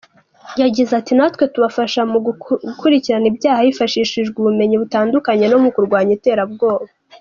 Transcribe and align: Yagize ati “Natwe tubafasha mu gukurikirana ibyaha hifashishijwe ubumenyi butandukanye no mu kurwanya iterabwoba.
Yagize 0.61 0.91
ati 0.99 1.13
“Natwe 1.17 1.43
tubafasha 1.53 2.01
mu 2.11 2.19
gukurikirana 2.25 3.27
ibyaha 3.31 3.61
hifashishijwe 3.67 4.35
ubumenyi 4.39 4.75
butandukanye 4.81 5.45
no 5.51 5.57
mu 5.63 5.69
kurwanya 5.75 6.11
iterabwoba. 6.17 6.85